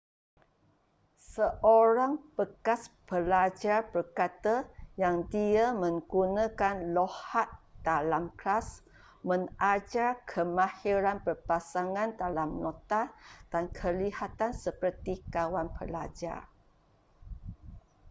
[1.37, 4.55] seorang bekas pelajar berkata
[5.03, 7.45] yang dia 'menggunakan loghat
[7.87, 8.67] dalam kelas
[9.29, 13.03] mengajar kemahiran berpasangan dalam nota
[13.53, 16.41] dan kelihatan seperti kawan pelajar.'